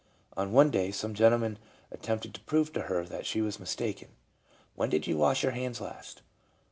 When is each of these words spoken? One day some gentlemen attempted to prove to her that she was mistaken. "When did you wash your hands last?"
One 0.33 0.71
day 0.71 0.89
some 0.89 1.13
gentlemen 1.13 1.59
attempted 1.91 2.33
to 2.33 2.41
prove 2.41 2.73
to 2.73 2.81
her 2.89 3.05
that 3.05 3.27
she 3.27 3.39
was 3.39 3.59
mistaken. 3.59 4.07
"When 4.73 4.89
did 4.89 5.05
you 5.05 5.15
wash 5.15 5.43
your 5.43 5.51
hands 5.51 5.79
last?" 5.79 6.23